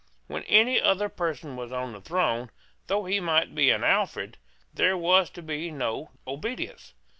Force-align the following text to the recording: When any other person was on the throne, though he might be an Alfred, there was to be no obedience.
When 0.25 0.41
any 0.45 0.81
other 0.81 1.09
person 1.09 1.55
was 1.55 1.71
on 1.71 1.93
the 1.93 2.01
throne, 2.01 2.49
though 2.87 3.05
he 3.05 3.19
might 3.19 3.53
be 3.53 3.69
an 3.69 3.83
Alfred, 3.83 4.39
there 4.73 4.97
was 4.97 5.29
to 5.29 5.43
be 5.43 5.69
no 5.69 6.09
obedience. 6.25 6.95